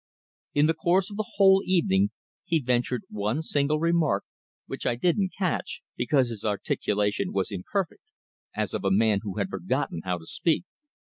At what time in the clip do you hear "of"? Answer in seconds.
1.11-1.17, 8.73-8.83